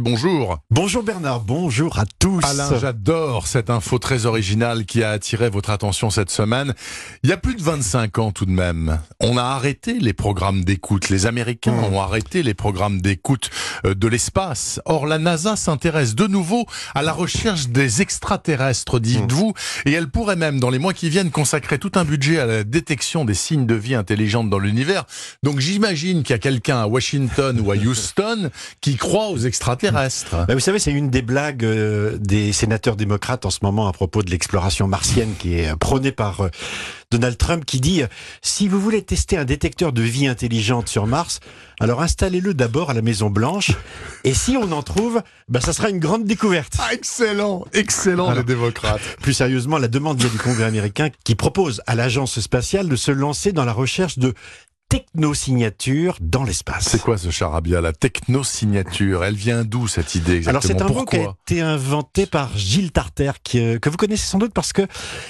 Bonjour. 0.00 0.58
Bonjour 0.70 1.02
Bernard, 1.02 1.40
bonjour 1.40 1.98
à 1.98 2.04
tous. 2.18 2.44
Alain, 2.44 2.78
j'adore 2.80 3.46
cette 3.46 3.70
info 3.70 3.98
très 3.98 4.26
originale 4.26 4.84
qui 4.84 5.02
a 5.02 5.10
attiré 5.10 5.50
votre 5.50 5.70
attention 5.70 6.10
cette 6.10 6.30
semaine. 6.30 6.74
Il 7.22 7.30
y 7.30 7.32
a 7.32 7.36
plus 7.36 7.54
de 7.54 7.62
25 7.62 8.18
ans 8.18 8.32
tout 8.32 8.46
de 8.46 8.50
même, 8.50 8.98
on 9.20 9.36
a 9.36 9.42
arrêté 9.42 9.98
les 9.98 10.12
programmes 10.12 10.64
d'écoute. 10.64 11.08
Les 11.08 11.26
Américains 11.26 11.72
Mmh. 11.72 11.94
ont 11.94 12.00
arrêté 12.00 12.42
les 12.42 12.54
programmes 12.54 13.00
d'écoute 13.00 13.50
euh, 13.84 13.94
de 13.94 14.08
l'espace. 14.08 14.80
Or, 14.84 15.06
la 15.06 15.18
NASA 15.18 15.56
s'intéresse 15.56 16.14
de 16.14 16.26
nouveau 16.26 16.66
à 16.94 17.02
la 17.02 17.12
recherche 17.12 17.68
des 17.68 18.02
extraterrestres, 18.02 19.00
dites-vous, 19.00 19.54
et 19.86 19.92
elle 19.92 20.08
pourrait 20.08 20.36
même, 20.36 20.60
dans 20.60 20.70
les 20.70 20.78
mois 20.78 20.92
qui 20.92 21.08
viennent, 21.08 21.30
consacrer 21.30 21.78
tout 21.78 21.92
un 21.94 22.04
budget 22.04 22.38
à 22.38 22.46
la 22.46 22.64
détection 22.64 23.24
des 23.24 23.34
signes 23.34 23.66
de 23.66 23.74
vie 23.74 23.94
intelligente 23.94 24.50
dans 24.50 24.58
l'univers. 24.58 25.04
Donc 25.42 25.60
j'imagine 25.60 26.22
qu'il 26.22 26.34
y 26.34 26.36
a 26.36 26.38
quelqu'un 26.38 26.78
à 26.82 26.86
Washington 26.86 27.60
ou 27.60 27.70
à 27.70 27.76
Houston 27.82 28.50
qui 28.80 28.96
croit 28.96 29.28
aux 29.28 29.38
extraterrestres. 29.38 29.81
Bah, 30.46 30.54
vous 30.54 30.60
savez, 30.60 30.78
c'est 30.78 30.92
une 30.92 31.10
des 31.10 31.22
blagues 31.22 31.64
euh, 31.64 32.16
des 32.18 32.52
sénateurs 32.52 32.96
démocrates 32.96 33.44
en 33.46 33.50
ce 33.50 33.58
moment 33.62 33.88
à 33.88 33.92
propos 33.92 34.22
de 34.22 34.30
l'exploration 34.30 34.86
martienne 34.86 35.34
qui 35.38 35.58
est 35.58 35.70
euh, 35.70 35.76
prônée 35.76 36.12
par 36.12 36.42
euh, 36.42 36.48
Donald 37.10 37.36
Trump 37.36 37.64
qui 37.64 37.80
dit 37.80 38.02
si 38.40 38.68
vous 38.68 38.80
voulez 38.80 39.02
tester 39.02 39.36
un 39.36 39.44
détecteur 39.44 39.92
de 39.92 40.02
vie 40.02 40.26
intelligente 40.26 40.88
sur 40.88 41.06
Mars, 41.06 41.40
alors 41.80 42.00
installez-le 42.02 42.54
d'abord 42.54 42.90
à 42.90 42.94
la 42.94 43.02
Maison 43.02 43.28
Blanche 43.30 43.72
et 44.24 44.34
si 44.34 44.56
on 44.56 44.72
en 44.72 44.82
trouve, 44.82 45.22
bah, 45.48 45.60
ça 45.60 45.72
sera 45.72 45.90
une 45.90 45.98
grande 45.98 46.24
découverte. 46.24 46.74
Ah, 46.78 46.92
excellent, 46.92 47.64
excellent 47.72 48.28
Alors- 48.28 48.38
les 48.38 48.44
démocrates. 48.44 49.00
Plus 49.20 49.34
sérieusement, 49.34 49.78
la 49.78 49.88
demande 49.88 50.18
vient 50.18 50.30
du 50.30 50.38
Congrès 50.38 50.64
américain 50.64 51.08
qui 51.24 51.34
propose 51.34 51.82
à 51.86 51.94
l'agence 51.94 52.40
spatiale 52.40 52.88
de 52.88 52.96
se 52.96 53.10
lancer 53.10 53.52
dans 53.52 53.64
la 53.64 53.72
recherche 53.72 54.18
de 54.18 54.34
technosignatures 54.92 56.18
dans 56.20 56.44
l'espace. 56.44 56.86
C'est 56.90 57.00
quoi 57.00 57.16
ce 57.16 57.30
charabia, 57.30 57.80
la 57.80 57.94
technosignature? 57.94 59.24
Elle 59.24 59.36
vient 59.36 59.64
d'où 59.64 59.88
cette 59.88 60.14
idée 60.14 60.36
exactement? 60.36 60.50
Alors 60.50 60.62
c'est 60.62 60.92
un 60.92 60.98
mot 60.98 61.04
qui 61.06 61.16
a 61.16 61.34
été 61.46 61.60
inventé 61.62 62.26
par 62.26 62.56
Gilles 62.58 62.92
Tarter, 62.92 63.32
qui, 63.42 63.58
euh, 63.58 63.78
que 63.78 63.88
vous 63.88 63.96
connaissez 63.96 64.26
sans 64.26 64.38
doute 64.38 64.52
parce 64.52 64.74
que 64.74 64.82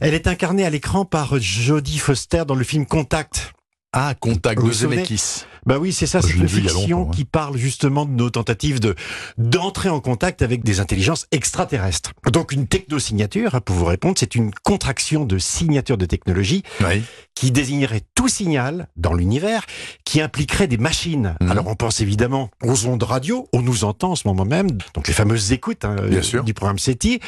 elle 0.00 0.12
est 0.12 0.26
incarnée 0.26 0.66
à 0.66 0.70
l'écran 0.70 1.06
par 1.06 1.38
Jodie 1.38 1.98
Foster 1.98 2.44
dans 2.46 2.54
le 2.54 2.64
film 2.64 2.84
Contact. 2.84 3.55
Ah, 3.92 4.14
contact 4.18 4.62
de 4.62 4.70
Zemeckis. 4.72 5.44
Bah 5.64 5.78
oui, 5.78 5.92
c'est 5.92 6.06
ça, 6.06 6.20
Je 6.20 6.28
c'est 6.28 6.32
une 6.34 6.48
fiction 6.48 7.08
hein. 7.08 7.10
qui 7.12 7.24
parle 7.24 7.56
justement 7.56 8.04
de 8.04 8.12
nos 8.12 8.30
tentatives 8.30 8.78
de 8.78 8.94
d'entrer 9.36 9.88
en 9.88 9.98
contact 10.00 10.42
avec 10.42 10.62
des 10.62 10.78
intelligences 10.78 11.26
extraterrestres. 11.32 12.12
Donc 12.30 12.52
une 12.52 12.68
technosignature, 12.68 13.54
hein, 13.56 13.60
pour 13.60 13.74
vous 13.74 13.84
répondre, 13.86 14.14
c'est 14.18 14.34
une 14.36 14.52
contraction 14.62 15.24
de 15.24 15.38
signature 15.38 15.98
de 15.98 16.04
technologie 16.06 16.62
Oui. 16.82 17.02
qui 17.34 17.50
désignerait 17.50 18.02
tout 18.14 18.28
signal 18.28 18.86
dans 18.96 19.12
l'univers 19.12 19.64
qui 20.04 20.20
impliquerait 20.20 20.68
des 20.68 20.78
machines. 20.78 21.34
Mhm. 21.40 21.50
Alors 21.50 21.66
on 21.66 21.74
pense 21.74 22.00
évidemment 22.00 22.50
aux 22.62 22.86
ondes 22.86 23.02
radio, 23.02 23.48
on 23.52 23.62
nous 23.62 23.82
entend 23.84 24.12
en 24.12 24.16
ce 24.16 24.28
moment 24.28 24.44
même, 24.44 24.68
donc 24.94 25.08
les 25.08 25.14
fameuses 25.14 25.50
écoutes 25.52 25.84
hein, 25.84 25.96
Bien 26.08 26.18
euh, 26.18 26.22
sûr. 26.22 26.44
du 26.44 26.54
programme 26.54 26.78
SETI, 26.78 27.18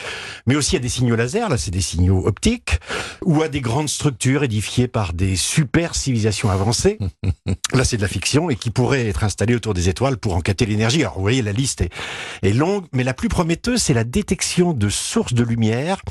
mais 0.46 0.54
aussi 0.54 0.76
à 0.76 0.78
des 0.78 0.88
signaux 0.88 1.16
laser, 1.16 1.48
là 1.48 1.56
c'est 1.58 1.72
des 1.72 1.80
signaux 1.80 2.24
optiques, 2.26 2.78
ou 3.24 3.42
à 3.42 3.48
des 3.48 3.60
grandes 3.60 3.88
structures 3.88 4.44
édifiées 4.44 4.88
par 4.88 5.12
des 5.12 5.36
super 5.36 5.94
civilisations 5.94 6.50
avancées. 6.50 6.98
là 7.72 7.84
c'est 7.84 7.96
de 7.96 8.02
la 8.02 8.08
fiction 8.08 8.50
et 8.50 8.56
qui 8.56 8.70
pourraient 8.70 9.08
être 9.08 9.24
installées 9.24 9.54
autour 9.54 9.74
des 9.74 9.88
étoiles 9.88 10.16
pour 10.16 10.34
en 10.34 10.40
capter 10.40 10.66
l'énergie. 10.66 11.02
Alors 11.02 11.14
vous 11.14 11.22
voyez 11.22 11.42
la 11.42 11.52
liste 11.52 11.80
est, 11.80 11.90
est 12.42 12.52
longue, 12.52 12.84
mais 12.92 13.04
la 13.04 13.14
plus 13.14 13.28
prometteuse 13.28 13.82
c'est 13.82 13.94
la 13.94 14.04
détection 14.04 14.72
de 14.72 14.88
sources 14.88 15.34
de 15.34 15.42
lumière 15.42 16.02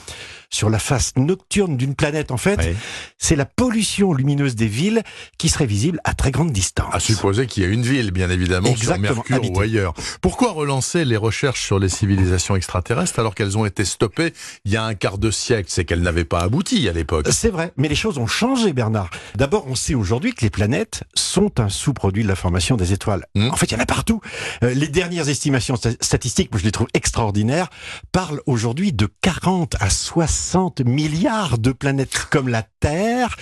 sur 0.50 0.70
la 0.70 0.80
face 0.80 1.14
nocturne 1.18 1.78
d'une 1.78 1.96
planète. 1.96 2.32
En 2.32 2.38
fait, 2.38 2.60
Oui. 2.60 2.76
c'est 3.18 3.36
la 3.36 3.46
pollution 3.46 4.14
lumineuse 4.14 4.56
des 4.56 4.68
villes 4.68 5.04
qui 5.38 5.50
serait 5.50 5.66
visible 5.66 6.00
à 6.04 6.14
très 6.14 6.32
grande 6.32 6.52
distance. 6.52 6.94
À 6.94 7.00
supposer 7.00 7.48
qu'il 7.48 7.64
y 7.64 7.66
a 7.66 7.70
une 7.70 7.82
ville, 7.84 8.12
bien 8.12 8.30
évidemment, 8.30 8.70
Exactement, 8.70 9.08
sur 9.08 9.16
Mercure 9.18 9.36
habitée. 9.38 9.58
ou 9.58 9.62
ailleurs. 9.62 9.94
Pourquoi 10.22 10.52
relancer 10.52 11.06
les 11.06 11.18
recherches 11.18 11.62
sur 11.64 11.80
les 11.80 11.90
civilisations 11.90 12.56
extraterrestres 12.56 13.20
alors 13.20 13.36
qu'elles 13.36 13.58
ont 13.58 13.66
été 13.66 13.84
stoppées 13.86 14.34
il 14.66 14.72
y 14.72 14.78
a 14.78 14.84
un 14.84 14.94
quart 14.96 15.18
de 15.18 15.32
siècle? 15.32 15.70
C'est 15.72 15.86
qu'elles 15.86 16.02
n'avaient 16.02 16.24
pas 16.26 16.40
abouti 16.40 16.88
à 16.88 16.94
l'époque. 16.94 17.28
C'est 17.32 17.50
vrai, 17.50 17.74
mais 17.78 17.88
les 17.90 17.96
choses 17.96 18.18
ont 18.18 18.28
changé, 18.28 18.74
Bernard. 18.74 19.10
D'abord, 19.36 19.66
on 19.68 19.76
sait 19.76 19.96
aujourd'hui 19.96 20.34
que 20.34 20.42
les 20.42 20.50
planètes 20.50 21.04
sont 21.14 21.60
un 21.60 21.70
sous-produit 21.70 22.24
de 22.24 22.28
la 22.28 22.36
formation 22.36 22.78
des 22.78 22.94
étoiles. 22.94 23.26
Hmm. 23.36 23.50
En 23.52 23.56
fait, 23.56 23.66
il 23.68 23.74
y 23.74 23.78
en 23.78 23.80
a 23.82 23.86
partout. 23.86 24.22
Euh, 24.64 24.74
les 24.74 24.88
dernières 24.88 25.30
estimations 25.30 25.76
sta- 25.76 25.96
statistiques, 26.02 26.52
moi 26.52 26.60
je 26.60 26.66
les 26.66 26.72
trouve 26.72 26.88
extraordinaires, 26.94 27.70
parlent 28.12 28.42
aujourd'hui 28.46 28.94
de 28.94 29.08
40 29.22 29.76
à 29.80 29.90
60 29.90 30.37
milliards 30.86 31.58
de 31.58 31.72
planètes 31.72 32.28
comme 32.30 32.48
la 32.48 32.64
Terre 32.80 33.36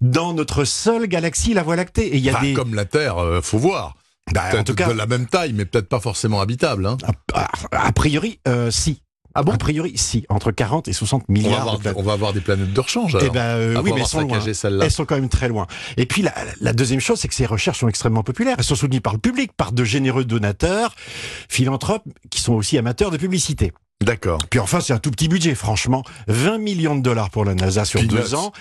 dans 0.00 0.32
notre 0.34 0.64
seule 0.64 1.06
galaxie, 1.06 1.54
la 1.54 1.62
Voie 1.62 1.76
lactée. 1.76 2.06
Et 2.14 2.16
il 2.16 2.24
y 2.24 2.30
a 2.30 2.34
Enfin, 2.34 2.42
des... 2.42 2.54
comme 2.54 2.74
la 2.74 2.84
Terre, 2.84 3.18
euh, 3.18 3.40
faut 3.42 3.58
voir. 3.58 3.94
Bah, 4.34 4.42
en 4.58 4.62
tout 4.64 4.74
cas, 4.74 4.88
de 4.88 4.92
la 4.92 5.06
même 5.06 5.26
taille, 5.26 5.52
mais 5.54 5.64
peut-être 5.64 5.88
pas 5.88 6.00
forcément 6.00 6.40
habitable. 6.40 6.86
Hein. 6.86 6.98
a, 7.32 7.48
a 7.72 7.92
priori, 7.92 8.40
euh, 8.46 8.70
si. 8.70 9.02
Ah 9.34 9.42
bon 9.42 9.52
A 9.52 9.56
priori, 9.58 9.92
si. 9.96 10.26
Entre 10.28 10.50
40 10.50 10.88
et 10.88 10.92
60 10.92 11.22
on 11.28 11.32
va, 11.32 11.38
milliards 11.40 11.60
avoir, 11.60 11.78
de 11.78 11.92
on 11.96 12.02
va 12.02 12.12
avoir 12.12 12.32
des 12.32 12.40
planètes 12.40 12.72
de 12.72 12.80
rechange 12.80 13.14
Eh 13.14 13.18
alors. 13.22 13.32
ben, 13.32 13.40
euh, 13.40 13.80
oui, 13.82 13.92
mais 13.94 14.00
elles 14.00 14.06
sont 14.06 14.20
loin. 14.22 14.40
Elles 14.40 14.90
sont 14.90 15.04
quand 15.04 15.14
même 15.14 15.28
très 15.28 15.48
loin. 15.48 15.66
Et 15.96 16.06
puis 16.06 16.22
la, 16.22 16.34
la 16.60 16.72
deuxième 16.72 17.00
chose, 17.00 17.20
c'est 17.20 17.28
que 17.28 17.34
ces 17.34 17.46
recherches 17.46 17.78
sont 17.78 17.88
extrêmement 17.88 18.22
populaires. 18.22 18.56
Elles 18.58 18.64
sont 18.64 18.74
soutenues 18.74 19.00
par 19.00 19.12
le 19.12 19.18
public, 19.20 19.52
par 19.56 19.72
de 19.72 19.84
généreux 19.84 20.24
donateurs, 20.24 20.94
philanthropes, 21.48 22.04
qui 22.30 22.40
sont 22.40 22.54
aussi 22.54 22.76
amateurs 22.78 23.10
de 23.10 23.16
publicité. 23.16 23.72
D'accord. 24.04 24.38
Puis 24.48 24.60
enfin, 24.60 24.80
c'est 24.80 24.92
un 24.92 24.98
tout 24.98 25.10
petit 25.10 25.26
budget, 25.28 25.56
franchement. 25.56 26.04
20 26.28 26.58
millions 26.58 26.94
de 26.96 27.02
dollars 27.02 27.30
pour 27.30 27.44
la 27.44 27.54
NASA 27.54 27.84
sur 27.84 27.98
Peanuts. 28.00 28.14
deux 28.14 28.34
ans. 28.34 28.52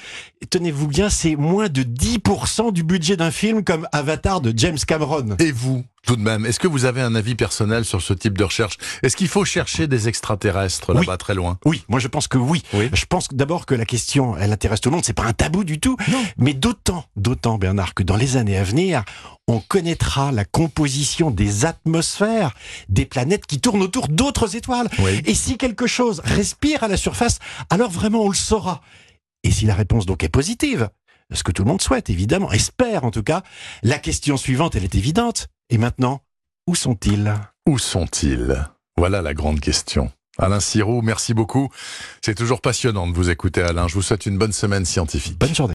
Tenez-vous 0.49 0.87
bien, 0.87 1.09
c'est 1.09 1.35
moins 1.35 1.69
de 1.69 1.83
10% 1.83 2.71
du 2.73 2.83
budget 2.83 3.17
d'un 3.17 3.31
film 3.31 3.63
comme 3.63 3.87
Avatar 3.91 4.41
de 4.41 4.51
James 4.57 4.77
Cameron. 4.85 5.35
Et 5.39 5.51
vous, 5.51 5.83
tout 6.07 6.15
de 6.15 6.21
même, 6.21 6.45
est-ce 6.45 6.59
que 6.59 6.67
vous 6.67 6.85
avez 6.85 7.01
un 7.01 7.13
avis 7.13 7.35
personnel 7.35 7.85
sur 7.85 8.01
ce 8.01 8.13
type 8.13 8.35
de 8.37 8.43
recherche? 8.43 8.77
Est-ce 9.03 9.15
qu'il 9.15 9.27
faut 9.27 9.45
chercher 9.45 9.87
des 9.87 10.07
extraterrestres 10.07 10.93
Oui. 10.95 11.01
là-bas 11.01 11.17
très 11.17 11.35
loin? 11.35 11.59
Oui, 11.65 11.83
moi 11.87 11.99
je 11.99 12.07
pense 12.07 12.27
que 12.27 12.37
oui. 12.39 12.63
Oui. 12.73 12.89
Je 12.93 13.05
pense 13.05 13.27
d'abord 13.31 13.65
que 13.67 13.75
la 13.75 13.85
question, 13.85 14.35
elle 14.37 14.51
intéresse 14.51 14.81
tout 14.81 14.89
le 14.89 14.95
monde, 14.95 15.05
c'est 15.05 15.13
pas 15.13 15.25
un 15.25 15.33
tabou 15.33 15.63
du 15.63 15.79
tout. 15.79 15.97
Non. 16.09 16.23
Mais 16.37 16.53
d'autant, 16.53 17.05
d'autant 17.15 17.57
Bernard, 17.59 17.93
que 17.93 18.03
dans 18.03 18.15
les 18.15 18.37
années 18.37 18.57
à 18.57 18.63
venir, 18.63 19.03
on 19.47 19.59
connaîtra 19.59 20.31
la 20.31 20.43
composition 20.45 21.31
des 21.31 21.65
atmosphères 21.65 22.53
des 22.89 23.05
planètes 23.05 23.45
qui 23.45 23.59
tournent 23.59 23.81
autour 23.81 24.07
d'autres 24.09 24.55
étoiles. 24.55 24.89
Oui. 24.99 25.21
Et 25.27 25.35
si 25.35 25.57
quelque 25.57 25.87
chose 25.87 26.21
respire 26.23 26.83
à 26.83 26.87
la 26.87 26.95
surface, 26.95 27.39
alors 27.69 27.91
vraiment 27.91 28.23
on 28.23 28.29
le 28.29 28.35
saura. 28.35 28.81
Et 29.43 29.51
si 29.51 29.65
la 29.65 29.75
réponse 29.75 30.05
donc 30.05 30.23
est 30.23 30.29
positive, 30.29 30.89
ce 31.33 31.43
que 31.43 31.51
tout 31.51 31.63
le 31.63 31.69
monde 31.69 31.81
souhaite 31.81 32.09
évidemment, 32.09 32.51
espère 32.53 33.03
en 33.03 33.11
tout 33.11 33.23
cas, 33.23 33.43
la 33.83 33.99
question 33.99 34.37
suivante, 34.37 34.75
elle 34.75 34.85
est 34.85 34.95
évidente. 34.95 35.47
Et 35.69 35.77
maintenant, 35.77 36.21
où 36.65 36.75
sont-ils? 36.75 37.33
Où 37.67 37.77
sont-ils? 37.77 38.69
Voilà 38.97 39.21
la 39.21 39.33
grande 39.33 39.59
question. 39.59 40.11
Alain 40.39 40.61
Sirou, 40.61 41.01
merci 41.01 41.33
beaucoup. 41.33 41.69
C'est 42.21 42.35
toujours 42.35 42.61
passionnant 42.61 43.07
de 43.07 43.13
vous 43.13 43.29
écouter, 43.29 43.61
Alain. 43.61 43.87
Je 43.87 43.95
vous 43.95 44.01
souhaite 44.01 44.27
une 44.27 44.37
bonne 44.37 44.53
semaine 44.53 44.85
scientifique. 44.85 45.37
Bonne 45.37 45.53
journée. 45.53 45.65